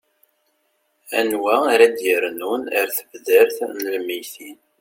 anwa 1.19 1.55
ara 1.73 1.87
d-yernun 1.95 2.63
ar 2.79 2.87
tebdart 2.97 3.57
n 3.71 3.77
lmeyytin 3.95 4.57